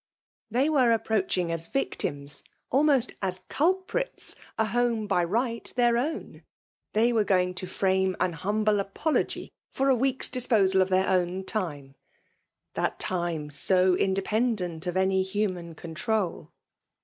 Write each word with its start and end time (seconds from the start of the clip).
They 0.49 0.67
were 0.67 0.91
approaching 0.93 1.51
as 1.51 1.67
victims, 1.67 2.43
almost 2.71 3.11
as 3.21 3.43
culprits, 3.49 4.35
a 4.57 4.65
home 4.65 5.05
by 5.05 5.23
right 5.23 5.71
their 5.75 5.95
own; 5.95 6.41
jthey 6.95 7.13
were 7.13 7.23
going 7.23 7.53
to 7.53 7.67
frame 7.67 8.15
an 8.19 8.33
humUe 8.37 8.79
apology 8.81 9.51
for 9.75 9.89
a 9.89 9.95
week's 9.95 10.27
disposal 10.27 10.81
of 10.81 10.89
their 10.89 11.07
own 11.07 11.43
time, 11.45 11.93
^that 12.73 12.95
time 12.97 13.51
so 13.51 13.93
independent 13.95 14.87
of 14.87 14.97
any 14.97 15.21
human 15.21 15.75
con* 15.75 15.93
trol. 15.93 16.49